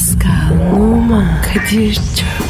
[0.00, 2.49] Pascal, Oman, Kadir çok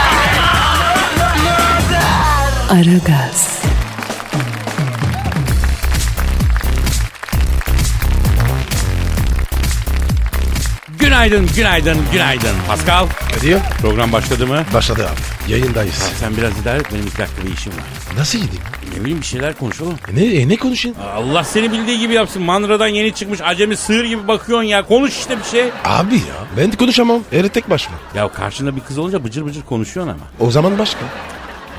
[2.71, 3.59] Aragaz,
[10.99, 12.55] Günaydın, günaydın, günaydın.
[12.67, 14.63] Pascal, Kadir program başladı mı?
[14.73, 15.51] başladı abi.
[15.51, 16.11] Yayındayız.
[16.19, 17.79] Sen biraz idare et, benim iki dakika bir işim var.
[18.17, 18.63] Nasıl gideyim?
[18.95, 19.93] Ne bileyim bir şeyler konuşalım.
[20.11, 20.97] E Ne, e ne konuşayım?
[21.15, 22.43] Allah seni bildiği gibi yapsın.
[22.43, 24.87] Mandradan yeni çıkmış acemi sığır gibi bakıyorsun ya.
[24.87, 25.69] Konuş işte bir şey.
[25.85, 26.21] Abi ya
[26.57, 27.19] ben de konuşamam.
[27.31, 27.97] Eri tek başıma.
[28.15, 30.23] Ya karşında bir kız olunca bıcır bıcır konuşuyorsun ama.
[30.47, 30.99] O zaman başka.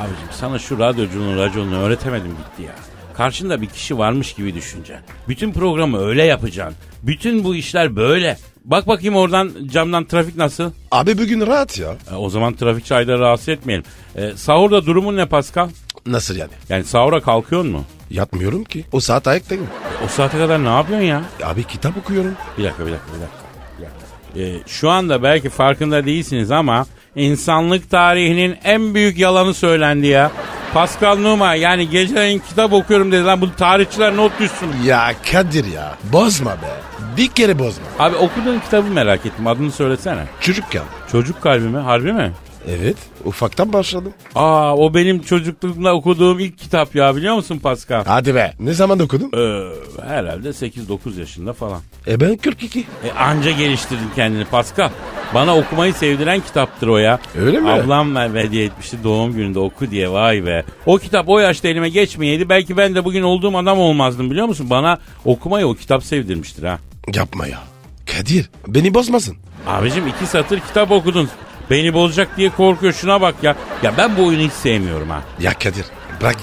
[0.03, 2.75] Abicim sana şu radyocunun raconunu öğretemedim gitti ya.
[3.15, 5.05] Karşında bir kişi varmış gibi düşüneceksin.
[5.29, 6.77] Bütün programı öyle yapacaksın.
[7.03, 8.39] Bütün bu işler böyle.
[8.65, 10.71] Bak bakayım oradan camdan trafik nasıl?
[10.91, 11.95] Abi bugün rahat ya.
[12.13, 13.85] E, o zaman trafik çayları rahatsız etmeyelim.
[14.17, 15.69] E, sahurda durumun ne Pascal?
[16.07, 16.51] Nasıl yani?
[16.69, 17.85] Yani sahura kalkıyor mu?
[18.11, 18.85] Yatmıyorum ki.
[18.93, 19.67] O saat ayaktayım.
[20.05, 21.23] O saate kadar ne yapıyorsun ya?
[21.45, 22.35] Abi kitap okuyorum.
[22.59, 23.39] Bir dakika bir dakika bir dakika.
[23.79, 24.63] Bir dakika.
[24.63, 30.31] E, şu anda belki farkında değilsiniz ama insanlık tarihinin en büyük yalanı söylendi ya.
[30.75, 34.69] Pascal Numa yani geceleyin kitap okuyorum dedi lan bu tarihçiler not düşsün.
[34.85, 35.95] Ya Kadir ya.
[36.13, 36.71] Bozma be.
[37.17, 37.85] Bir kere bozma.
[37.99, 40.25] Abi okuduğun kitabı merak ettim adını söylesene.
[40.41, 40.83] Çocukken.
[41.13, 41.79] Çocuk kalbi mi?
[41.79, 42.33] Harbi mi?
[42.69, 42.97] Evet.
[43.25, 44.13] Ufaktan başladım.
[44.35, 48.05] Aa o benim çocukluğumda okuduğum ilk kitap ya biliyor musun Pascal?
[48.05, 48.53] Hadi be.
[48.61, 49.31] Ne zaman okudun?
[49.37, 49.69] Ee,
[50.07, 51.81] herhalde 8-9 yaşında falan.
[52.07, 52.81] E ben 42.
[52.81, 52.85] E,
[53.19, 54.91] anca geliştirdin kendini Pascal.
[55.35, 57.19] Bana okumayı sevdiren kitaptır o ya.
[57.39, 57.71] Öyle mi?
[57.71, 60.65] Ablam ver hediye etmişti doğum gününde oku diye vay be.
[60.87, 64.71] O kitap o yaşta elime geçmeyeydi belki ben de bugün olduğum adam olmazdım biliyor musun?
[64.71, 66.79] Bana okumayı o kitap sevdirmiştir ha.
[67.15, 67.59] Yapma ya.
[68.07, 69.37] Kadir beni bozmasın.
[69.67, 71.29] Abicim iki satır kitap okudun.
[71.71, 73.57] Beni bozacak diye korkuyor şuna bak ya.
[73.83, 75.23] Ya ben bu oyunu hiç sevmiyorum ha.
[75.41, 75.85] Ya Kadir
[76.21, 76.37] bırak.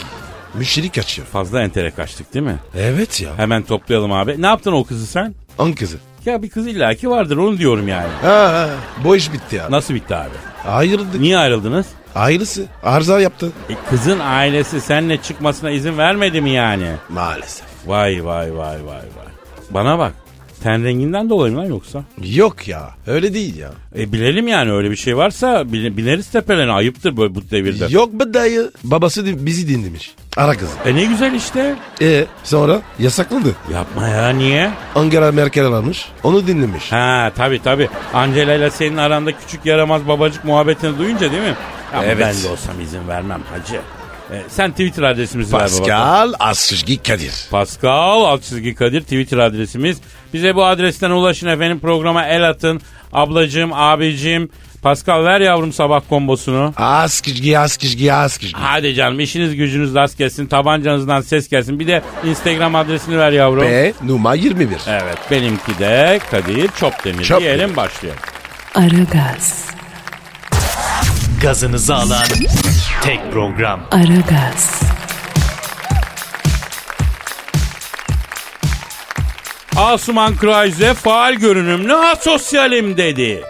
[0.53, 1.27] Müşteri kaçıyor.
[1.27, 2.55] Fazla entere kaçtık değil mi?
[2.77, 3.37] Evet ya.
[3.37, 4.41] Hemen toplayalım abi.
[4.41, 5.35] Ne yaptın o kızı sen?
[5.59, 5.97] An kızı.
[6.25, 8.07] Ya bir kız illaki vardır onu diyorum yani.
[8.21, 8.69] Ha, ha,
[9.03, 9.71] bu iş bitti ya.
[9.71, 10.29] Nasıl bitti abi?
[10.67, 11.21] Ayrıldık.
[11.21, 11.85] Niye ayrıldınız?
[12.15, 13.51] Ayrısı arıza yaptı.
[13.69, 16.87] E, kızın ailesi seninle çıkmasına izin vermedi mi yani?
[17.09, 17.65] Maalesef.
[17.85, 19.27] Vay vay vay vay vay.
[19.69, 20.13] Bana bak.
[20.63, 22.03] Ten renginden dolayı mı lan yoksa?
[22.23, 23.69] Yok ya öyle değil ya.
[23.97, 27.85] E bilelim yani öyle bir şey varsa bile- bileriz tepelerini ayıptır böyle bu devirde.
[27.89, 28.71] Yok be dayı.
[28.83, 30.11] Babası bizi dinlemiş.
[30.37, 30.71] Ara kızı.
[30.85, 31.75] E ne güzel işte.
[32.01, 33.55] E sonra yasaklandı.
[33.73, 34.71] Yapma ya niye?
[34.95, 36.05] Angela Merkel almış.
[36.23, 36.91] Onu dinlemiş.
[36.91, 37.89] Ha tabi tabi.
[38.13, 41.55] Angela ile senin aranda küçük yaramaz babacık muhabbetini duyunca değil mi?
[41.93, 42.17] Ama Evet.
[42.19, 43.81] ben de olsam izin vermem hacı.
[44.33, 45.67] E, sen Twitter adresimizi ver baba.
[45.79, 47.33] Pascal Askışgi Kadir.
[47.51, 49.97] Pascal alt çizgi Kadir Twitter adresimiz.
[50.33, 52.81] Bize bu adresten ulaşın efendim programa el atın.
[53.13, 54.49] Ablacığım, abicim.
[54.81, 56.73] Pascal ver yavrum sabah kombosunu.
[56.77, 58.57] Askışgi Askışgi Askışgi.
[58.59, 60.45] Hadi canım işiniz gücünüz rast gelsin.
[60.47, 61.79] Tabancanızdan ses gelsin.
[61.79, 63.61] Bir de Instagram adresini ver yavrum.
[63.63, 64.77] Ve numara 21.
[64.87, 67.57] Evet benimki de Kadir Çopdemir Çopdemir.
[67.57, 68.21] diyelim başlayalım.
[68.75, 69.65] Aragaz,
[71.41, 72.23] gazınızı alan
[73.03, 73.79] tek program.
[73.91, 74.81] Aragaz,
[79.77, 83.43] Asuman Krause faal görünümlü asosyalim dedi.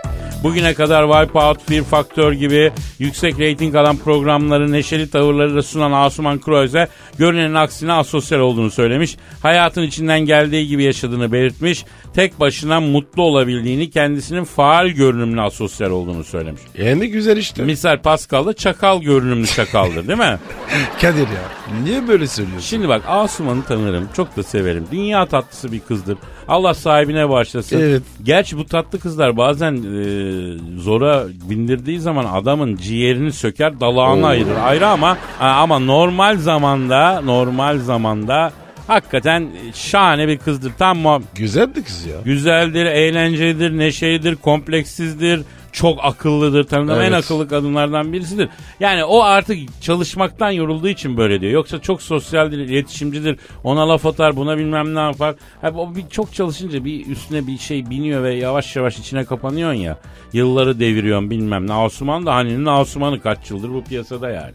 [0.44, 6.88] Bugüne kadar Wipeout, Fear Factor gibi yüksek reyting alan programları neşeli tavırlarıyla sunan Asuman Krause
[7.18, 9.18] görünenin aksine asosyal olduğunu söylemiş.
[9.42, 11.86] Hayatın içinden geldiği gibi yaşadığını belirtmiş.
[12.14, 16.62] Tek başına mutlu olabildiğini kendisinin faal görünümlü asosyal olduğunu söylemiş.
[16.76, 17.64] E ne güzel işte.
[17.64, 20.40] Misal Pascal da çakal görünümlü çakaldır değil mi?
[21.02, 21.44] Kadir ya.
[21.84, 22.68] Niye böyle söylüyorsun?
[22.68, 24.10] Şimdi bak Asuman'ı tanırım.
[24.16, 24.88] Çok da severim.
[24.92, 26.18] Dünya tatlısı bir kızdır.
[26.48, 27.80] Allah sahibine bağışlasın.
[27.80, 28.02] Evet.
[28.24, 34.56] Gerçi bu tatlı kızlar bazen e, zora bindirdiği zaman adamın ciğerini söker dalağını ayırır.
[34.64, 38.52] Ayrı ama ama normal zamanda normal zamanda
[38.90, 40.72] hakikaten şahane bir kızdır.
[40.80, 42.16] Tam muhab- Güzel bir kız ya.
[42.26, 45.42] güzeldir, eğlencelidir, neşelidir, kompleksizdir.
[45.72, 46.64] Çok akıllıdır.
[46.64, 47.14] Tanıdığım en Evet.
[47.24, 48.50] akıllı kadınlardan birisidir.
[48.80, 51.52] Yani o artık çalışmaktan yorulduğu için böyle diyor.
[51.54, 53.40] Yoksa çok sosyaldir, iletişimcidir.
[53.64, 55.36] Ona laf atar, buna bilmem ne yapar.
[55.62, 59.80] Ha, o bir çok çalışınca bir üstüne bir şey biniyor ve yavaş yavaş içine kapanıyorsun
[59.80, 59.98] ya.
[60.34, 61.74] Yılları deviriyorsun bilmem ne.
[61.74, 64.54] Asuman da hani Asuman'ı kaç yıldır bu piyasada yani.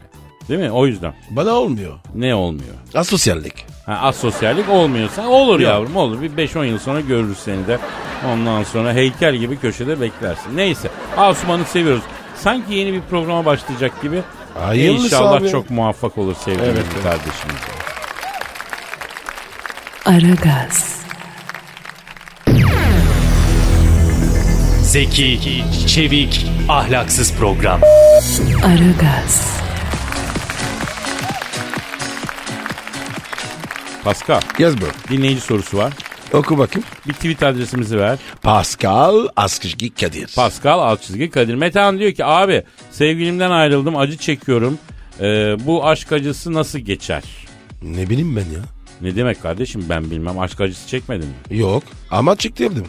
[0.49, 0.71] Değil mi?
[0.71, 1.13] O yüzden.
[1.29, 1.93] Bana olmuyor.
[2.15, 2.73] Ne olmuyor?
[2.95, 3.65] Asosyallik.
[3.85, 6.21] Ha, asosyallik olmuyorsa olur yavrum olur.
[6.21, 7.79] Bir 5-10 yıl sonra görürüz seni de.
[8.33, 10.57] Ondan sonra heykel gibi köşede beklersin.
[10.57, 12.03] Neyse Asuman'ı seviyoruz.
[12.35, 14.21] Sanki yeni bir programa başlayacak gibi.
[14.59, 15.49] Hayırlısı İnşallah abi.
[15.49, 17.03] çok muvaffak olur sevgili Evet, evet.
[17.03, 17.55] kardeşimiz.
[20.05, 20.95] Aragaz,
[24.81, 27.81] Zeki, çevik, ahlaksız program.
[28.65, 29.59] Aragaz,
[34.05, 34.85] Pascal Yaz bu.
[35.11, 35.93] dinleyici sorusu var.
[36.33, 36.87] Oku bakayım.
[37.07, 38.19] Bir tweet adresimizi ver.
[38.43, 40.33] Pascal Askışki Kadir.
[40.35, 41.55] Pascal çizgi Kadir.
[41.55, 44.77] Metehan diyor ki abi sevgilimden ayrıldım acı çekiyorum.
[45.21, 47.23] Ee, bu aşk acısı nasıl geçer?
[47.81, 48.61] ne bileyim ben ya.
[49.01, 51.57] Ne demek kardeşim ben bilmem aşk acısı çekmedin mi?
[51.57, 52.87] Yok ama çıktırdım.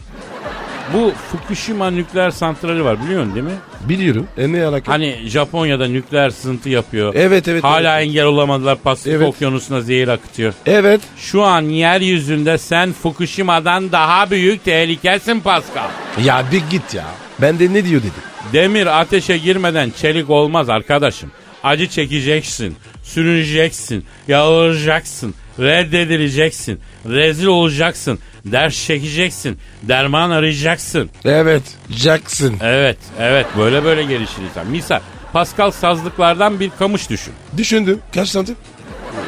[0.93, 3.51] Bu Fukushima nükleer santrali var biliyorsun değil mi?
[3.89, 4.27] Biliyorum.
[4.37, 4.91] E ne alaka?
[4.91, 7.13] Hani Japonya'da nükleer sızıntı yapıyor.
[7.15, 9.27] Evet, evet, Hala engel olamadılar Pasifik Evet.
[9.27, 10.53] okyanusuna zehir akıtıyor.
[10.65, 11.01] Evet.
[11.17, 15.89] Şu an yeryüzünde sen Fukushima'dan daha büyük tehlikesin Pascal.
[16.23, 17.05] Ya bir git ya.
[17.41, 18.13] Ben de ne diyor dedim.
[18.53, 21.31] Demir ateşe girmeden çelik olmaz arkadaşım.
[21.63, 26.79] Acı çekeceksin, sürüneceksin, yağıracaksın, reddedileceksin,
[27.09, 28.19] rezil olacaksın,
[28.51, 31.09] ders çekeceksin, derman arayacaksın.
[31.25, 31.63] Evet.
[31.89, 32.53] Jackson.
[32.61, 34.67] Evet, evet böyle böyle gelişir insan.
[34.67, 34.99] Misal
[35.33, 37.33] Pascal sazlıklardan bir kamış düşün.
[37.57, 37.99] Düşündüm.
[38.13, 38.55] Kaç santim?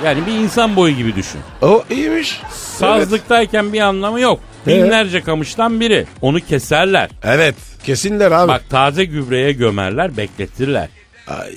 [0.05, 1.41] Yani bir insan boyu gibi düşün.
[1.61, 2.41] O iyiymiş.
[2.51, 4.39] Sazlıktayken bir anlamı yok.
[4.67, 4.83] Evet.
[4.83, 6.05] Binlerce kamıştan biri.
[6.21, 7.09] Onu keserler.
[7.23, 7.55] Evet.
[7.83, 8.47] Kesinler abi.
[8.47, 10.87] Bak taze gübreye gömerler, bekletirler.
[11.27, 11.55] Ay,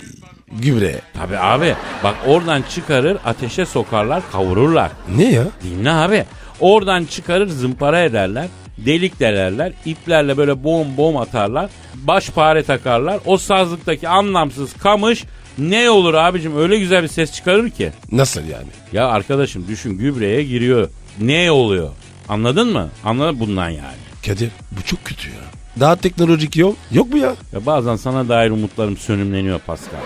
[0.52, 1.00] gübre.
[1.14, 1.74] Tabi abi
[2.04, 4.90] bak oradan çıkarır ateşe sokarlar kavururlar.
[5.16, 5.44] Ne ya?
[5.62, 6.24] Dinle abi.
[6.62, 8.46] Oradan çıkarır zımpara ederler.
[8.78, 9.72] Delik delerler.
[9.84, 11.70] iplerle böyle boğum boğum atarlar.
[11.94, 13.20] Baş pare takarlar.
[13.26, 15.24] O sazlıktaki anlamsız kamış
[15.58, 17.92] ne olur abicim öyle güzel bir ses çıkarır ki.
[18.12, 18.66] Nasıl yani?
[18.92, 20.88] Ya arkadaşım düşün gübreye giriyor.
[21.20, 21.90] Ne oluyor?
[22.28, 22.88] Anladın mı?
[23.04, 24.02] Anladın bundan yani.
[24.26, 25.34] Kadir bu çok kötü ya.
[25.80, 27.34] Daha teknolojik yol yok mu ya?
[27.52, 30.00] Ya bazen sana dair umutlarım sönümleniyor Pascal.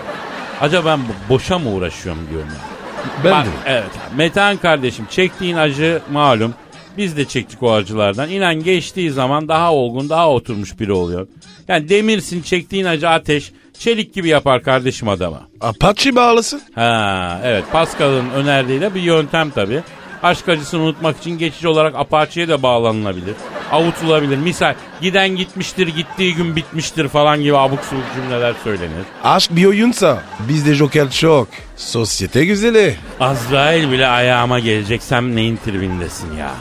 [0.61, 0.99] Acaba ben
[1.29, 2.76] boşa mı uğraşıyorum diyorum ya.
[3.23, 3.49] Ben Bak, de.
[3.65, 3.89] Evet.
[4.17, 6.53] Metehan kardeşim çektiğin acı malum.
[6.97, 8.29] Biz de çektik o acılardan.
[8.29, 11.27] İnan geçtiği zaman daha olgun, daha oturmuş biri oluyor.
[11.67, 15.41] Yani demirsin çektiğin acı ateş, çelik gibi yapar kardeşim adama.
[15.61, 16.61] Apache bağlasın.
[16.75, 19.83] Ha evet Pascal'ın önerdiği de bir yöntem tabii.
[20.23, 23.35] Aşk acısını unutmak için geçici olarak Apache'ye de bağlanılabilir.
[23.71, 24.37] Avutulabilir.
[24.37, 29.05] Misal giden gitmiştir, gittiği gün bitmiştir falan gibi abuk subuk cümleler söylenir.
[29.23, 31.47] Aşk bir oyunsa bizde Joker çok.
[31.75, 32.95] Sosyete güzeli.
[33.19, 36.51] Azrail bile ayağıma geleceksem neyin tribindesin ya.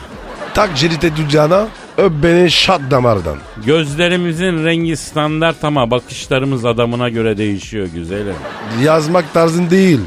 [0.55, 1.67] Tak cerite düccana
[1.97, 3.37] öp beni şat damardan.
[3.67, 8.35] Gözlerimizin rengi standart ama bakışlarımız adamına göre değişiyor güzelim.
[8.82, 10.00] Yazmak tarzın değil.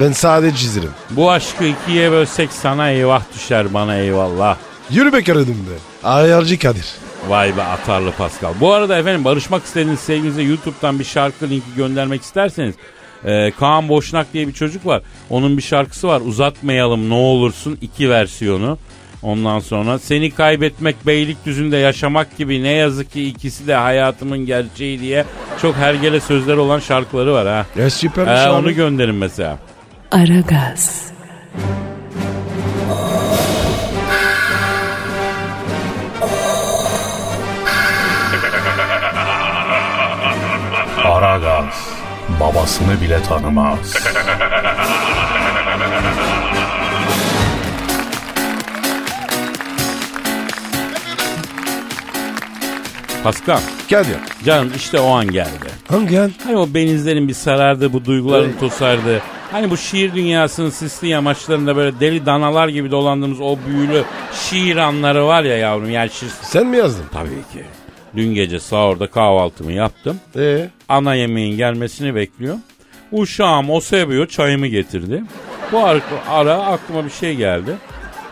[0.00, 0.90] Ben sadece çizerim.
[1.10, 4.56] Bu aşkı ikiye bölsek sana eyvah düşer bana eyvallah.
[4.90, 6.06] Yürü be karıdım be.
[6.08, 6.86] Ayarcı Kadir.
[7.28, 8.52] Vay be atarlı Pascal.
[8.60, 12.74] Bu arada efendim barışmak istediğiniz sevgilinize YouTube'dan bir şarkı linki göndermek isterseniz
[13.24, 15.02] e, Kaan Boşnak diye bir çocuk var.
[15.30, 16.20] Onun bir şarkısı var.
[16.20, 18.78] Uzatmayalım ne olursun iki versiyonu.
[19.22, 25.24] Ondan sonra seni kaybetmek Beylikdüzü'nde yaşamak gibi ne yazık ki ikisi de hayatımın gerçeği diye
[25.62, 27.66] çok hergele sözler olan şarkıları var ha.
[27.82, 29.58] Ya süper He, şey onu gönderin mesela.
[30.14, 31.12] Aragaz,
[41.04, 41.88] Aragaz
[42.40, 43.94] babasını bile tanımaz.
[53.24, 53.60] Pascal
[53.90, 54.16] Kadir.
[54.44, 55.48] canım işte o an geldi.
[55.88, 56.32] Hangi an?
[56.44, 59.22] Hani o benizlerin bir sarardı, bu duyguların tosardı.
[59.54, 65.26] Hani bu şiir dünyasının sisli yamaçlarında böyle deli danalar gibi dolandığımız o büyülü şiir anları
[65.26, 65.90] var ya yavrum.
[65.90, 66.28] Yani şiir...
[66.42, 67.04] Sen mi yazdın?
[67.12, 67.64] Tabii ki.
[68.16, 70.20] Dün gece sahurda kahvaltımı yaptım.
[70.36, 70.68] Ee?
[70.88, 72.60] Ana yemeğin gelmesini bekliyorum.
[73.12, 75.22] Uşağım o seviyor çayımı getirdi.
[75.72, 77.76] Bu ara, ara aklıma bir şey geldi.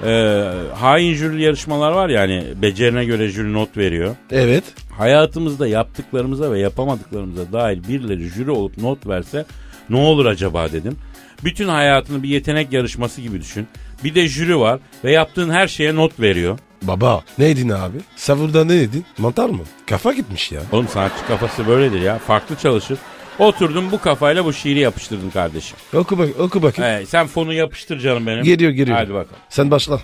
[0.04, 4.16] Ee, hain jüri yarışmalar var ya hani becerine göre jüri not veriyor.
[4.30, 4.64] Evet.
[4.98, 9.44] Hayatımızda yaptıklarımıza ve yapamadıklarımıza dair birileri jüri olup not verse
[9.90, 10.96] ne olur acaba dedim.
[11.44, 13.68] Bütün hayatını bir yetenek yarışması gibi düşün.
[14.04, 16.58] Bir de jüri var ve yaptığın her şeye not veriyor.
[16.82, 17.98] Baba ne yedin abi?
[18.16, 19.04] Savurda ne yedin?
[19.18, 19.62] Mantar mı?
[19.86, 20.60] Kafa gitmiş ya.
[20.72, 22.18] Oğlum sanatçı kafası böyledir ya.
[22.18, 22.98] Farklı çalışır.
[23.38, 25.76] Oturdum bu kafayla bu şiiri yapıştırdım kardeşim.
[25.94, 27.02] Oku bak, oku bakayım.
[27.02, 28.42] Ee, sen fonu yapıştır canım benim.
[28.44, 28.96] Geliyor geliyor.
[28.96, 29.36] Hadi bakalım.
[29.48, 30.00] Sen başla.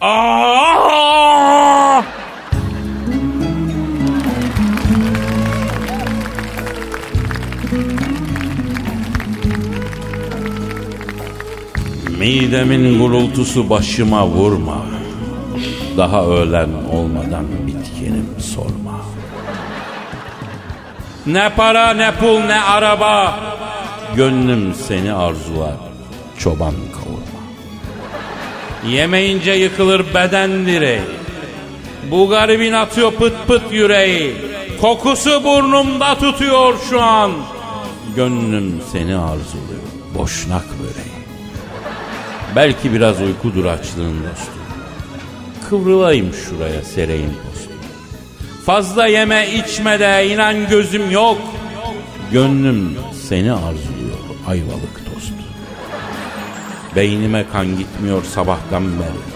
[0.00, 1.02] Aa!
[12.22, 14.86] Midemin gurultusu başıma vurma.
[15.96, 19.00] Daha öğlen olmadan bitkenim sorma.
[21.26, 23.40] Ne para ne pul ne araba.
[24.16, 25.74] Gönlüm seni arzular.
[26.38, 27.42] Çoban kavurma.
[28.88, 31.02] Yemeyince yıkılır beden direği.
[32.10, 34.34] Bu garibin atıyor pıt pıt yüreği.
[34.80, 37.32] Kokusu burnumda tutuyor şu an.
[38.16, 39.82] Gönlüm seni arzuluyor.
[40.18, 41.11] Boşnak böreği.
[42.56, 44.54] Belki biraz uykudur açlığın dostum.
[45.70, 47.72] Kıvrılayım şuraya sereyim postum.
[48.66, 51.38] Fazla yeme içme de inan gözüm yok.
[52.32, 52.96] Gönlüm
[53.28, 54.18] seni arzuluyor
[54.48, 55.34] ayvalık tostu.
[56.96, 59.32] Beynime kan gitmiyor sabahtan beri.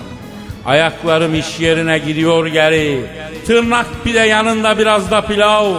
[0.66, 3.06] Ayaklarım iş yerine gidiyor geri.
[3.46, 5.74] Tırnak pide yanında biraz da pilav.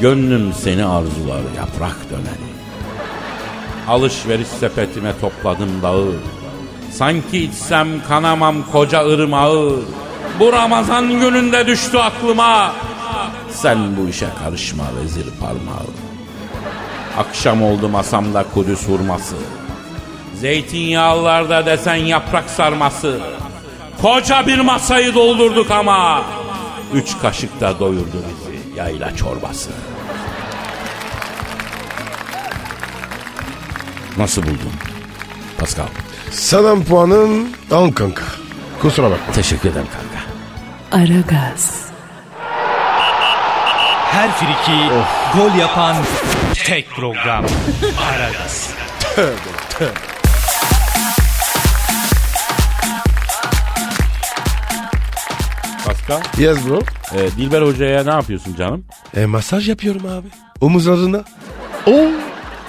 [0.00, 2.43] Gönlüm seni arzular yaprak döneri.
[3.88, 6.12] Alışveriş sepetime topladım dağı.
[6.92, 9.80] Sanki içsem kanamam koca ırmağı.
[10.40, 12.72] Bu Ramazan gününde düştü aklıma.
[13.50, 15.86] Sen bu işe karışma vezir parmağı.
[17.18, 19.36] Akşam oldu masamda Kudüs hurması.
[20.34, 23.20] Zeytinyağlılarda desen yaprak sarması.
[24.02, 26.22] Koca bir masayı doldurduk ama.
[26.94, 29.70] Üç kaşık da doyurdu bizi yayla çorbası.
[34.18, 34.72] Nasıl buldun?
[35.58, 35.86] Pascal.
[36.30, 38.22] Sana puanım 10 kanka.
[38.82, 39.34] Kusura bakma.
[39.34, 40.24] Teşekkür ederim kanka.
[41.04, 41.84] Aragaz,
[44.10, 44.88] Her friki
[45.36, 45.96] gol yapan
[46.66, 47.44] tek program.
[48.14, 48.70] Aragaz.
[55.86, 56.20] Pascal.
[56.38, 56.80] Yes bro.
[57.14, 58.84] e, Dilber Hoca'ya ne yapıyorsun canım?
[59.16, 60.26] E masaj yapıyorum abi.
[60.60, 61.24] Omuzlarına.
[61.86, 62.08] Oo.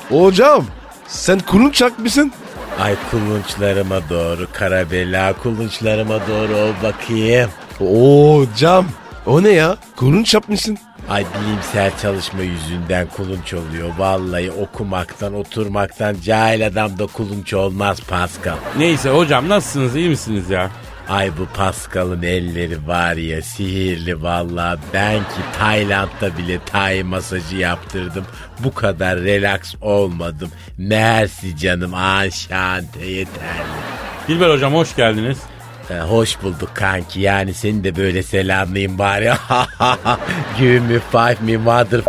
[0.09, 0.65] Hocam
[1.07, 2.31] sen kulun çakmışsın.
[2.79, 7.49] Ay kulunçlarıma doğru karabela kulunçlarıma doğru ol bakayım.
[7.79, 8.85] Oo hocam.
[9.25, 9.77] O ne ya?
[9.95, 10.77] Kulun çapmışsın.
[11.09, 13.89] Ay bilimsel çalışma yüzünden kulunç oluyor.
[13.97, 18.55] Vallahi okumaktan oturmaktan cahil adam da kulunç olmaz Pascal.
[18.77, 20.69] Neyse hocam nasılsınız iyi misiniz ya?
[21.09, 28.25] Ay bu Pascal'ın elleri var ya sihirli vallahi ben ki Tayland'da bile Tay masajı yaptırdım.
[28.59, 30.49] Bu kadar relax olmadım.
[30.77, 33.75] Mersi canım anşante yeterli.
[34.27, 35.37] Dilber hocam hoş geldiniz.
[35.89, 39.25] Ee, hoş bulduk kanki yani seni de böyle selamlayayım bari.
[40.59, 42.01] Give me five me mother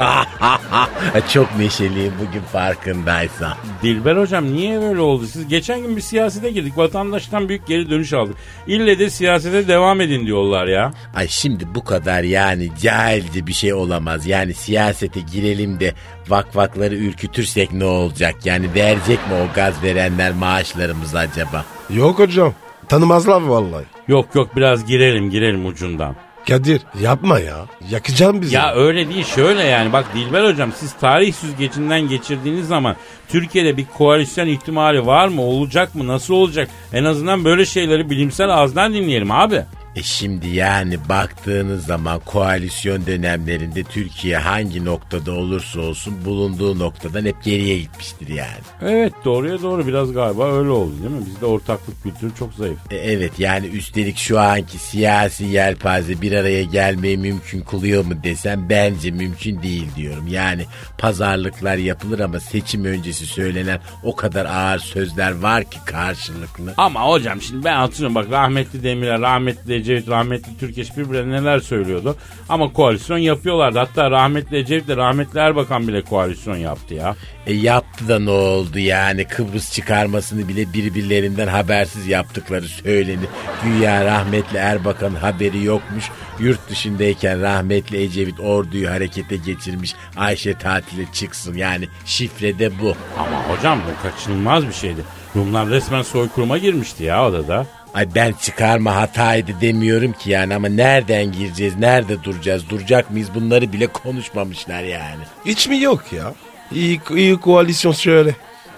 [1.32, 3.52] Çok neşeliyim bugün farkındaysan.
[3.82, 5.26] Dilber hocam niye böyle oldu?
[5.26, 6.78] Siz geçen gün bir siyasete girdik.
[6.78, 8.36] Vatandaştan büyük geri dönüş aldık.
[8.66, 10.92] İlle de siyasete devam edin diyorlar ya.
[11.14, 14.26] Ay şimdi bu kadar yani cahilce bir şey olamaz.
[14.26, 15.94] Yani siyasete girelim de
[16.28, 18.34] vakvakları ürkütürsek ne olacak?
[18.44, 21.64] Yani verecek mi o gaz verenler maaşlarımız acaba?
[21.90, 22.54] Yok hocam.
[22.88, 23.84] Tanımazlar vallahi.
[24.08, 26.16] Yok yok biraz girelim girelim ucundan.
[26.48, 27.66] Kadir yapma ya.
[27.90, 28.54] Yakacağım bizi.
[28.54, 32.96] Ya öyle değil şöyle yani bak Dilber hocam siz tarih süzgecinden geçirdiğiniz zaman
[33.28, 38.48] Türkiye'de bir koalisyon ihtimali var mı olacak mı nasıl olacak en azından böyle şeyleri bilimsel
[38.48, 39.64] ağızdan dinleyelim abi.
[39.96, 47.42] E şimdi yani baktığınız zaman koalisyon dönemlerinde Türkiye hangi noktada olursa olsun bulunduğu noktadan hep
[47.44, 48.64] geriye gitmiştir yani.
[48.82, 51.26] Evet doğruya doğru biraz galiba öyle oldu değil mi?
[51.26, 52.78] Bizde ortaklık kültürü çok zayıf.
[52.90, 58.68] E, evet yani üstelik şu anki siyasi yelpaze bir araya gelmeyi mümkün kılıyor mu desem
[58.68, 60.26] bence mümkün değil diyorum.
[60.28, 60.64] Yani
[60.98, 66.74] pazarlıklar yapılır ama seçim öncesi söylenen o kadar ağır sözler var ki karşılıklı.
[66.76, 72.16] Ama hocam şimdi ben hatırlıyorum bak rahmetli Demirel, rahmetli Ecevit, rahmetli Türkeş birbirine neler söylüyordu.
[72.48, 73.78] Ama koalisyon yapıyorlardı.
[73.78, 77.16] Hatta rahmetli Ecevit ile rahmetli Erbakan bile koalisyon yaptı ya.
[77.46, 83.28] E yaptı da ne oldu yani Kıbrıs çıkarmasını bile birbirlerinden habersiz yaptıkları söylenir.
[83.64, 86.04] Güya rahmetli Erbakan'ın haberi yokmuş.
[86.38, 89.94] Yurt dışındayken rahmetli Ecevit orduyu harekete geçirmiş.
[90.16, 92.94] Ayşe tatile çıksın yani şifrede bu.
[93.18, 95.00] Ama hocam bu kaçınılmaz bir şeydi.
[95.36, 97.66] Rumlar resmen soykırıma girmişti ya odada.
[97.94, 103.72] Ay ben çıkarma hataydı demiyorum ki yani ama nereden gireceğiz, nerede duracağız, duracak mıyız bunları
[103.72, 105.22] bile konuşmamışlar yani.
[105.46, 106.34] Hiç mi yok ya?
[106.72, 108.34] İyi, iyi koalisyon şöyle.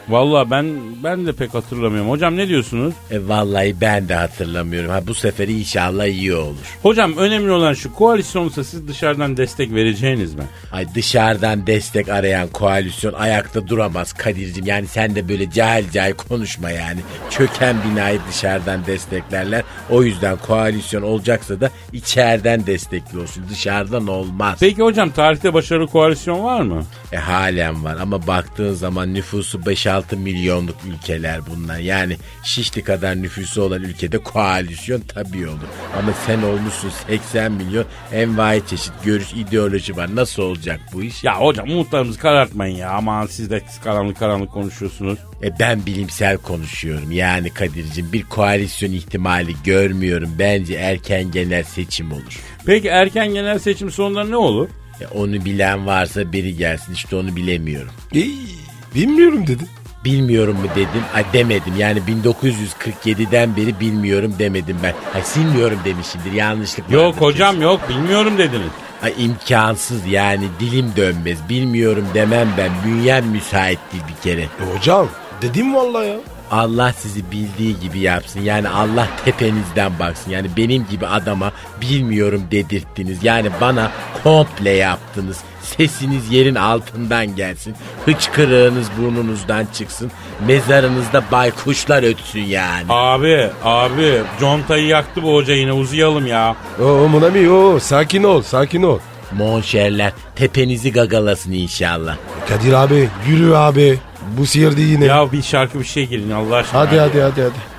[0.08, 0.66] Vallahi ben
[1.04, 2.10] ben de pek hatırlamıyorum.
[2.10, 2.94] Hocam ne diyorsunuz?
[3.10, 4.90] E vallahi ben de hatırlamıyorum.
[4.90, 6.76] Ha bu sefer inşallah iyi olur.
[6.82, 10.42] Hocam önemli olan şu koalisyonsa siz dışarıdan destek vereceğiniz mi?
[10.72, 14.66] Ay dışarıdan destek arayan koalisyon ayakta duramaz Kadir'cim.
[14.66, 17.00] Yani sen de böyle cahil cahil konuşma yani.
[17.30, 19.62] Çöken binayı dışarıdan desteklerler.
[19.90, 23.44] O yüzden koalisyon olacaksa da içeriden destekli olsun.
[23.50, 24.56] Dışarıdan olmaz.
[24.60, 26.82] Peki hocam tarihte başarılı koalisyon var mı?
[27.12, 31.78] E halen var ama baktığın zaman nüfusu 5-6 76 milyonluk ülkeler bunlar.
[31.78, 35.68] Yani Şişli kadar nüfusu olan ülkede koalisyon tabii olur.
[35.98, 40.16] Ama sen olmuşsun 80 milyon envai çeşit görüş ideoloji var.
[40.16, 41.24] Nasıl olacak bu iş?
[41.24, 42.90] Ya hocam umutlarımızı karartmayın ya.
[42.90, 45.18] Aman siz de karanlık karanlık konuşuyorsunuz.
[45.42, 47.12] E ben bilimsel konuşuyorum.
[47.12, 50.30] Yani Kadir'cim bir koalisyon ihtimali görmüyorum.
[50.38, 52.40] Bence erken genel seçim olur.
[52.66, 54.68] Peki erken genel seçim sonunda ne olur?
[55.00, 56.92] E onu bilen varsa biri gelsin.
[56.92, 57.92] İşte onu bilemiyorum.
[58.12, 58.46] İyi,
[58.94, 59.64] bilmiyorum dedi.
[60.06, 61.02] Bilmiyorum mu dedim.
[61.14, 61.72] Ay demedim.
[61.78, 64.94] Yani 1947'den beri bilmiyorum demedim ben.
[65.14, 66.32] Ay silmiyorum demişimdir.
[66.32, 68.70] Yanlışlık Yok vardır hocam yok bilmiyorum dediniz.
[69.02, 71.38] Ay imkansız yani dilim dönmez.
[71.48, 72.70] Bilmiyorum demem ben.
[72.86, 74.42] Bünyem müsait değil bir kere.
[74.42, 75.08] E, hocam
[75.42, 76.16] dedim vallahi ya.
[76.50, 78.40] Allah sizi bildiği gibi yapsın.
[78.40, 80.30] Yani Allah tepenizden baksın.
[80.30, 83.24] Yani benim gibi adama bilmiyorum dedirttiniz.
[83.24, 83.90] Yani bana
[84.22, 85.38] komple yaptınız.
[85.62, 87.74] Sesiniz yerin altından gelsin.
[88.04, 90.10] Hıçkırığınız burnunuzdan çıksın.
[90.46, 92.84] Mezarınızda baykuşlar ötsün yani.
[92.88, 96.56] Abi abi contayı yaktı bu hoca yine uzayalım ya.
[96.82, 98.98] O Monami o sakin ol sakin ol.
[99.32, 102.16] Monşerler tepenizi gagalasın inşallah.
[102.48, 103.98] Kadir abi yürü abi.
[104.38, 105.04] Bu sihirdi yine.
[105.04, 106.80] Ya bir şarkı bir şey girin Allah aşkına.
[106.80, 107.76] hadi hadi hadi hadi.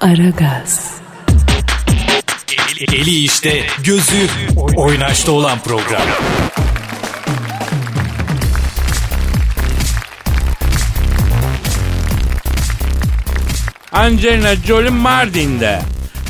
[0.00, 0.98] Aragaz,
[2.80, 4.26] Eli, eli işte, gözü
[4.76, 6.02] oynaşta olan program.
[13.92, 15.80] Angelina Jolie Mardin'de.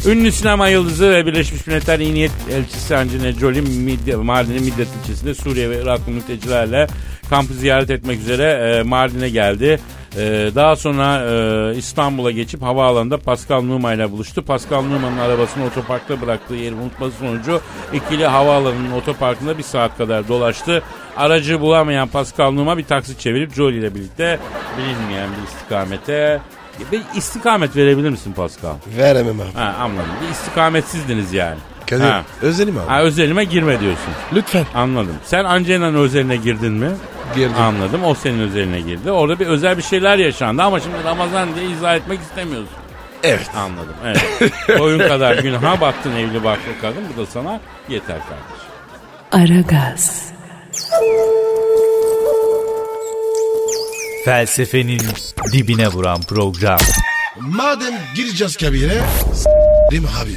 [0.06, 5.70] Ünlü sinema yıldızı ve Birleşmiş Milletler İyi Niyet Elçisi Angelina Jolie Mardin'in Middet ilçesinde Suriye
[5.70, 6.86] ve Iraklı mültecilerle
[7.30, 9.80] kampı ziyaret etmek üzere e, Mardin'e geldi.
[10.16, 14.42] E, daha sonra e, İstanbul'a geçip havaalanında Pascal Numa ile buluştu.
[14.44, 17.60] Pascal Numa'nın arabasını otoparkta bıraktığı yeri unutması sonucu
[17.92, 20.82] ikili havaalanının otoparkında bir saat kadar dolaştı.
[21.16, 24.38] Aracı bulamayan Pascal Numa bir taksi çevirip Jolie ile birlikte
[24.78, 26.40] bilinmeyen bir istikamete
[26.92, 28.74] bir istikamet verebilir misin Pascal?
[28.96, 29.52] Veremem abi.
[29.54, 30.10] Ha anladım.
[30.22, 31.58] Bir istikametsizdiniz yani.
[31.90, 32.22] Kadir Ha.
[32.42, 32.86] özelim abi.
[32.88, 34.12] Ha özelime girme diyorsun.
[34.34, 34.66] Lütfen.
[34.74, 35.14] Anladım.
[35.24, 36.90] Sen Angelina'nın özeline girdin mi?
[37.34, 37.56] Girdim.
[37.60, 38.04] Anladım.
[38.04, 39.10] O senin özeline girdi.
[39.10, 42.68] Orada bir özel bir şeyler yaşandı ama şimdi Ramazan diye izah etmek istemiyorsun.
[43.22, 43.50] Evet.
[43.56, 43.94] Anladım.
[44.06, 44.20] Evet.
[44.80, 47.02] Oyun kadar günaha baktın evli barklı kadın.
[47.16, 48.68] Bu da sana yeter kardeşim.
[49.32, 50.22] Aragaz,
[54.24, 55.00] Felsefenin
[55.52, 56.78] dibine vuran program.
[57.40, 59.00] Madem gireceğiz kabire.
[59.34, 60.36] S**rim abi.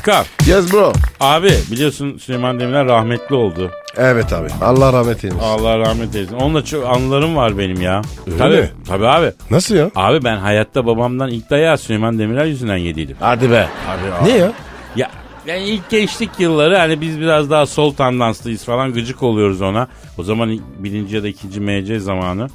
[0.00, 0.24] Pascal.
[0.46, 0.92] Yes bro.
[1.20, 3.70] Abi biliyorsun Süleyman Demirel rahmetli oldu.
[3.96, 4.48] Evet abi.
[4.62, 5.42] Allah rahmet eylesin.
[5.42, 6.36] Allah rahmet eylesin.
[6.36, 8.02] Onunla çok anılarım var benim ya.
[8.26, 8.70] Öyle tabii, mi?
[8.88, 9.32] Tabii abi.
[9.50, 9.90] Nasıl ya?
[9.94, 13.16] Abi ben hayatta babamdan ilk dayağı Süleyman Demirel yüzünden yediydim.
[13.20, 13.68] Hadi be.
[13.88, 14.52] Abi, Ne ya?
[14.96, 15.10] Ya
[15.46, 19.88] yani ilk gençlik yılları hani biz biraz daha sol tandanslıyız falan gıcık oluyoruz ona.
[20.18, 22.48] O zaman birinci ya da ikinci MC zamanı.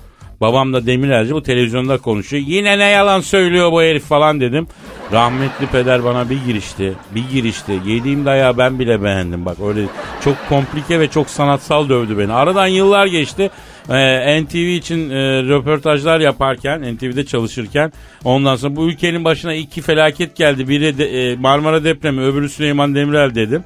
[0.46, 2.44] Babam da Demirelci bu televizyonda konuşuyor.
[2.48, 4.68] Yine ne yalan söylüyor bu herif falan dedim.
[5.12, 6.94] Rahmetli peder bana bir girişti.
[7.16, 7.80] Bir girişti.
[7.86, 9.46] Yediğim dayağı ben bile beğendim.
[9.46, 9.86] Bak öyle
[10.24, 12.34] çok komplike ve çok sanatsal dövdü beni.
[12.34, 13.50] Aradan yıllar geçti.
[13.90, 17.92] Ee, NTV için e, röportajlar yaparken, NTV'de çalışırken
[18.24, 20.70] ondan sonra bu ülkenin başına iki felaket geldi.
[20.70, 23.64] Biri de, e, Marmara depremi, öbürü Süleyman Demirel dedim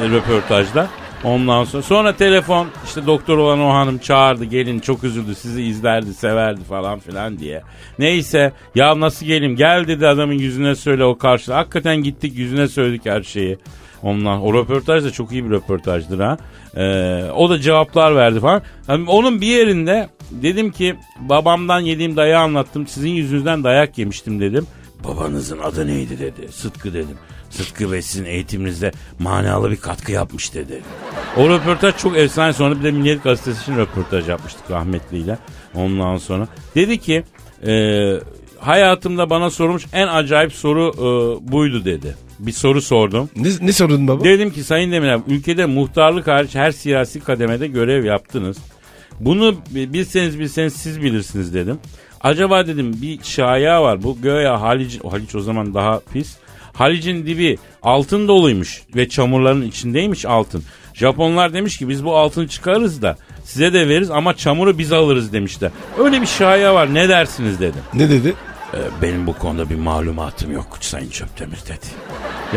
[0.00, 0.88] e, röportajda.
[1.24, 6.14] Ondan sonra sonra telefon işte doktor olan o hanım çağırdı gelin çok üzüldü sizi izlerdi
[6.14, 7.62] severdi falan filan diye.
[7.98, 11.52] Neyse ya nasıl geleyim gel dedi adamın yüzüne söyle o karşı.
[11.52, 13.58] Hakikaten gittik yüzüne söyledik her şeyi.
[14.02, 16.36] Ondan o röportaj da çok iyi bir röportajdır ha.
[16.76, 18.62] Ee, o da cevaplar verdi falan.
[18.86, 22.86] Hani onun bir yerinde dedim ki babamdan yediğim dayağı anlattım.
[22.86, 24.66] Sizin yüzünüzden dayak yemiştim dedim.
[25.04, 26.52] Babanızın adı neydi dedi.
[26.52, 27.18] Sıtkı dedim.
[27.50, 30.82] Sıtkı Bey sizin eğitiminizde manalı bir katkı yapmış dedi.
[31.36, 32.52] O röportaj çok efsane.
[32.52, 35.38] Sonra bir de Milliyet Gazetesi için röportaj yapmıştık rahmetliyle.
[35.74, 36.48] Ondan sonra.
[36.74, 37.24] Dedi ki
[37.66, 37.72] e,
[38.58, 41.02] hayatımda bana sorulmuş en acayip soru e,
[41.52, 42.14] buydu dedi.
[42.38, 43.30] Bir soru sordum.
[43.36, 44.24] Ne, ne sorun baba?
[44.24, 48.56] Dedim ki Sayın Demirel ülkede muhtarlık hariç her siyasi kademede görev yaptınız.
[49.20, 51.78] Bunu bilseniz bilseniz siz bilirsiniz dedim.
[52.20, 56.36] Acaba dedim bir şaya var bu göya Haliç, Haliç o zaman daha pis.
[56.76, 60.62] Halic'in dibi altın doluymuş ve çamurların içindeymiş altın.
[60.94, 65.32] Japonlar demiş ki biz bu altını çıkarırız da size de veririz ama çamuru biz alırız
[65.32, 65.70] demişler.
[65.98, 67.80] Öyle bir şaya var ne dersiniz dedim.
[67.94, 68.34] Ne dedi?
[68.74, 71.86] Ee, benim bu konuda bir malumatım yok Sayın Çöptemir dedi.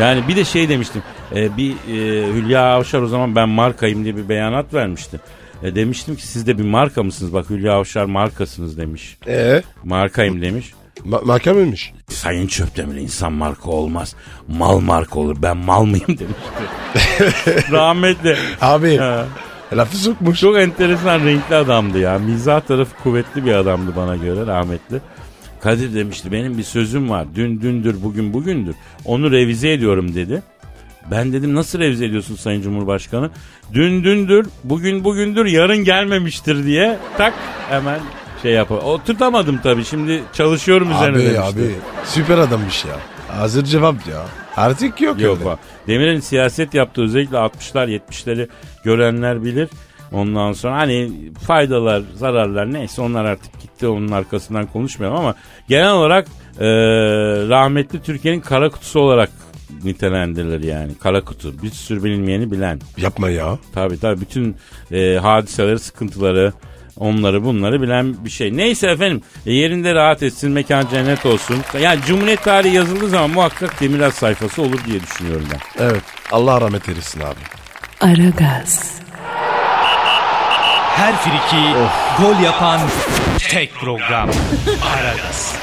[0.00, 1.02] Yani bir de şey demiştim.
[1.34, 5.20] e, bir e, Hülya Avşar o zaman ben markayım diye bir beyanat vermişti.
[5.62, 7.32] E, demiştim ki siz de bir marka mısınız?
[7.32, 9.16] Bak Hülya Avşar markasınız demiş.
[9.26, 9.62] Ee?
[9.84, 10.72] Markayım demiş.
[10.98, 11.92] Ma- makamıymış.
[12.08, 14.14] Sayın Çöptemir insan marka olmaz.
[14.48, 15.36] Mal marka olur.
[15.42, 17.70] Ben mal mıyım demişti.
[17.72, 18.36] Rahmetli.
[18.60, 19.26] Abi Ha.
[19.72, 20.40] lafı sokmuş.
[20.40, 22.18] Çok enteresan renkli adamdı ya.
[22.18, 25.00] Mizah tarafı kuvvetli bir adamdı bana göre rahmetli.
[25.60, 27.26] Kadir demişti benim bir sözüm var.
[27.34, 28.74] Dün dündür bugün bugündür.
[29.04, 30.42] Onu revize ediyorum dedi.
[31.10, 33.30] Ben dedim nasıl revize ediyorsun Sayın Cumhurbaşkanı?
[33.74, 37.34] Dün dündür, bugün bugündür, yarın gelmemiştir diye tak
[37.70, 38.00] hemen
[38.42, 38.76] şey yapar.
[38.76, 41.40] Oturtamadım tabii şimdi çalışıyorum üzerine Abi demişti.
[41.42, 41.74] abi
[42.04, 42.96] süper adammış ya.
[43.36, 44.22] Hazır cevap ya.
[44.56, 45.50] Artık yok Yok öyle.
[45.50, 45.58] bak.
[45.86, 48.48] Demir'in siyaset yaptığı özellikle 60'lar 70'leri
[48.84, 49.68] görenler bilir.
[50.12, 51.12] Ondan sonra hani
[51.46, 55.34] faydalar, zararlar neyse onlar artık gitti onun arkasından konuşmayalım ama
[55.68, 56.26] genel olarak
[56.60, 56.66] e,
[57.48, 59.30] rahmetli Türkiye'nin kara kutusu olarak
[59.84, 60.92] nitelendirilir yani.
[61.02, 61.62] Kara kutu.
[61.62, 62.80] Bir sürü bilinmeyeni bilen.
[62.96, 63.58] Yapma ya.
[63.74, 64.56] Tabii tabii bütün
[64.92, 66.52] e, hadiseleri, sıkıntıları,
[66.96, 68.56] onları bunları bilen bir şey.
[68.56, 71.56] Neyse efendim e, yerinde rahat etsin, mekan cennet olsun.
[71.80, 75.84] Yani Cumhuriyet tarihi yazıldığı zaman muhakkak Demirel sayfası olur diye düşünüyorum ben.
[75.84, 76.02] Evet.
[76.32, 77.40] Allah rahmet eylesin abi.
[78.00, 78.92] Aragaz,
[80.96, 81.62] Her friki
[82.22, 82.80] gol yapan
[83.50, 84.30] tek program.
[84.94, 85.54] Aragaz.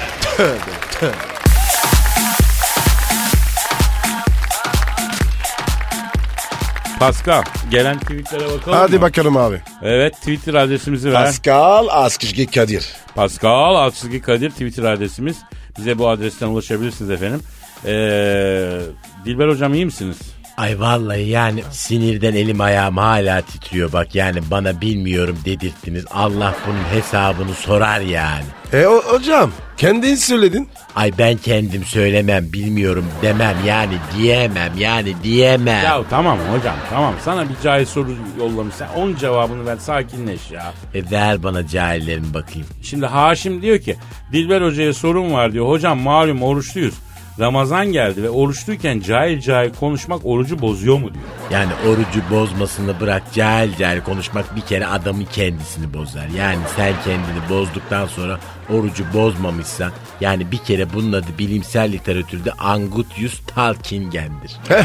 [7.00, 9.02] Pascal gelen tweetlere bakalım Hadi mı?
[9.02, 9.62] bakalım abi.
[9.82, 11.24] Evet Twitter adresimizi ver.
[11.26, 12.88] Pascal Askışki Kadir.
[13.16, 15.38] Pascal Altçizgi Kadir Twitter adresimiz.
[15.78, 17.42] Bize bu adresten ulaşabilirsiniz efendim.
[17.86, 18.80] Ee,
[19.26, 20.18] Dilber hocam iyi misiniz?
[20.58, 26.06] Ay vallahi yani sinirden elim ayağım hala titriyor bak yani bana bilmiyorum dedirttiniz.
[26.12, 28.43] Allah bunun hesabını sorar yani.
[28.74, 30.70] E o, hocam kendin söyledin.
[30.96, 35.84] Ay ben kendim söylemem bilmiyorum demem yani diyemem yani diyemem.
[35.84, 38.76] Ya tamam hocam tamam sana bir cahil soru yollamış.
[38.76, 40.74] Sen onun cevabını ver sakinleş ya.
[40.93, 42.67] E ver bana cahillerimi bakayım.
[42.82, 43.96] Şimdi Haşim diyor ki
[44.32, 45.70] Dilber hocaya sorun var diyor.
[45.70, 46.93] Hocam malum oruçluyuz.
[47.39, 51.26] Ramazan geldi ve oruçluyken cahil cahil konuşmak orucu bozuyor mu diyor.
[51.52, 56.28] Yani orucu bozmasını bırak cahil cahil konuşmak bir kere adamın kendisini bozar.
[56.38, 63.39] Yani sen kendini bozduktan sonra orucu bozmamışsan yani bir kere bunun adı bilimsel literatürde Angutius
[63.56, 64.51] Talkingen'dir.
[64.67, 64.84] Heh.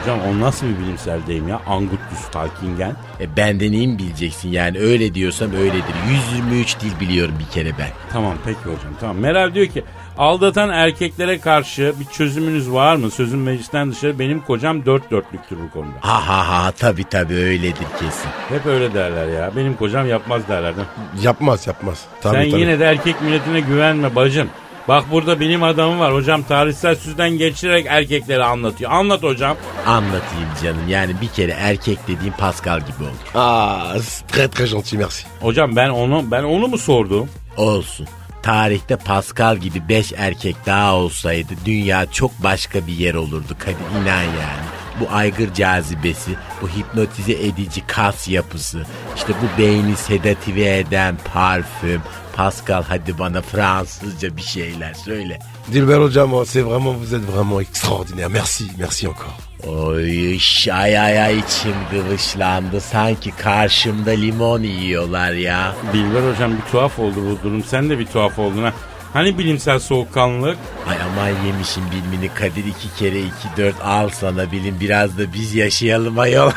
[0.00, 1.60] Hocam o nasıl bir bilimsel deyim ya?
[1.66, 2.96] Angutius Talkingen.
[3.20, 5.94] E benden iyi mi bileceksin yani öyle diyorsam öyledir.
[6.32, 7.88] 123 dil biliyorum bir kere ben.
[8.12, 9.16] Tamam peki hocam tamam.
[9.16, 9.84] Meral diyor ki
[10.18, 13.10] aldatan erkeklere karşı bir çözümünüz var mı?
[13.10, 15.92] Sözün meclisten dışarı benim kocam dört dörtlüktür bu konuda.
[16.00, 18.30] Ha ha ha tabi tabi öyledir kesin.
[18.48, 19.50] Hep öyle derler ya.
[19.56, 20.74] Benim kocam yapmaz derler.
[21.22, 22.04] Yapmaz yapmaz.
[22.20, 22.60] Tabii, Sen tabii.
[22.60, 24.48] yine de erkek milletine güvenme bacım.
[24.88, 28.90] Bak burada bilim adamı var hocam tarihsel süzden geçirerek erkekleri anlatıyor.
[28.90, 29.56] Anlat hocam.
[29.86, 33.30] Anlatayım canım yani bir kere erkek dediğim Pascal gibi olur.
[33.34, 33.94] Ah,
[34.32, 35.26] très très gentil merci.
[35.40, 37.28] Hocam ben onu ben onu mu sordum?
[37.56, 38.06] Olsun.
[38.42, 44.22] Tarihte Pascal gibi 5 erkek daha olsaydı dünya çok başka bir yer olurdu Kadir inan
[44.22, 44.81] yani.
[45.00, 46.30] Bu aygır cazibesi,
[46.62, 48.82] bu hipnotize edici kas yapısı,
[49.16, 52.02] işte bu beyni sedatife eden parfüm.
[52.36, 55.38] Pascal hadi bana Fransızca bir şeyler söyle.
[55.72, 58.28] Dilber hocam oh, c'est vraiment vous êtes vraiment extraordinaire.
[58.28, 59.34] Merci merci encore.
[59.66, 62.80] Oy iş, ay ay ay içim gıvışlandı.
[62.80, 65.74] Sanki karşımda limon yiyorlar ya.
[65.92, 67.64] Dilber hocam bir tuhaf oldu bu durum.
[67.64, 68.72] Sen de bir tuhaf oldun ha.
[69.12, 70.58] Hani bilimsel soğukkanlılık?
[70.88, 75.54] Ay aman yemişim bilmini Kadir iki kere iki dört al sana bilim biraz da biz
[75.54, 76.50] yaşayalım ayol.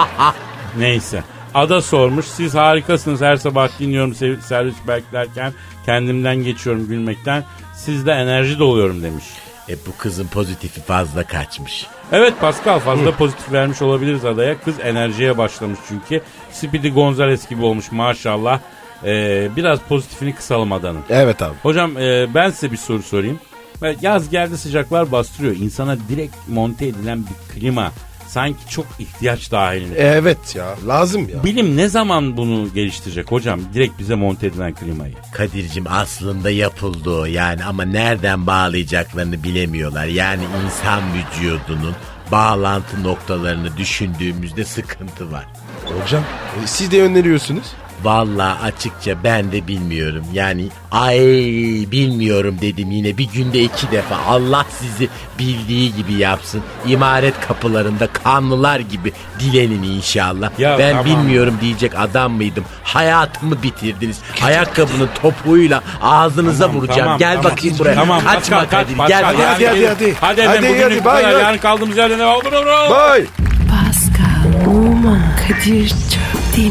[0.78, 1.24] Neyse.
[1.54, 2.26] Ada sormuş.
[2.26, 3.20] Siz harikasınız.
[3.20, 5.52] Her sabah dinliyorum servis beklerken.
[5.86, 7.44] Kendimden geçiyorum gülmekten.
[7.74, 9.24] Sizde enerji doluyorum demiş.
[9.68, 11.86] e bu kızın pozitifi fazla kaçmış.
[12.12, 14.60] Evet Pascal fazla pozitif vermiş olabiliriz adaya.
[14.60, 16.20] Kız enerjiye başlamış çünkü.
[16.52, 18.60] Speedy Gonzales gibi olmuş maşallah.
[19.04, 21.00] Ee, biraz pozitifini kısalım adanın.
[21.10, 21.54] Evet abi.
[21.62, 23.40] Hocam e, ben size bir soru sorayım.
[23.82, 25.56] Evet, Yaz geldi sıcaklar bastırıyor.
[25.56, 27.92] İnsana direkt monte edilen bir klima
[28.28, 29.98] sanki çok ihtiyaç dahilinde.
[29.98, 31.44] Evet ya lazım ya.
[31.44, 33.60] Bilim ne zaman bunu geliştirecek hocam?
[33.74, 35.14] Direkt bize monte edilen klimayı.
[35.32, 40.06] Kadir'cim aslında yapıldı yani ama nereden bağlayacaklarını bilemiyorlar.
[40.06, 41.94] Yani insan vücudunun
[42.32, 45.46] bağlantı noktalarını düşündüğümüzde sıkıntı var.
[46.02, 47.66] Hocam e, siz de öneriyorsunuz.
[48.02, 50.24] Vallahi açıkça ben de bilmiyorum.
[50.32, 51.18] Yani ay
[51.92, 54.16] bilmiyorum dedim yine bir günde iki defa.
[54.28, 56.62] Allah sizi bildiği gibi yapsın.
[56.86, 60.50] İmaret kapılarında kanlılar gibi dilenin inşallah.
[60.58, 61.04] Ya ben tamam.
[61.04, 62.64] bilmiyorum diyecek adam mıydım?
[62.84, 64.18] Hayatımı bitirdiniz.
[64.44, 67.00] Ayakkabının topuğuyla ağzınıza Tamam, vuracağım.
[67.00, 67.52] tamam, Gel tamam.
[67.52, 67.94] bakayım buraya.
[67.94, 68.96] Tamam, Kaçma Pascal, Kadir.
[68.98, 69.48] kaç, Gel Pascal, gel.
[69.52, 70.14] hadi, hadi, hadi.
[70.20, 71.24] Hadi Hadi, bugünlük hadi, bu kadar.
[71.24, 71.42] bye, bye.
[71.42, 72.40] Yarın kaldığımız yerden devam.
[72.42, 73.26] Bye.
[73.70, 76.70] Pascal, Oman, Kadir çok mi?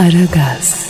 [0.00, 0.89] Aragaz.